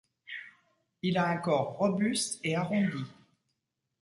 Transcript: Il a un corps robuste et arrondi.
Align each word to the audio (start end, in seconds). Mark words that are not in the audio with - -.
Il 1.03 1.15
a 1.19 1.27
un 1.27 1.37
corps 1.37 1.77
robuste 1.77 2.39
et 2.43 2.55
arrondi. 2.55 3.05